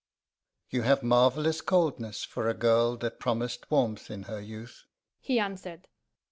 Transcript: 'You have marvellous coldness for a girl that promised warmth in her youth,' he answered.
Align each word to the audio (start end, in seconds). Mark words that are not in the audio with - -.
'You 0.71 0.81
have 0.81 1.03
marvellous 1.03 1.61
coldness 1.61 2.23
for 2.23 2.49
a 2.49 2.55
girl 2.55 2.97
that 2.97 3.19
promised 3.19 3.69
warmth 3.69 4.09
in 4.09 4.23
her 4.23 4.41
youth,' 4.41 4.85
he 5.19 5.37
answered. 5.37 5.87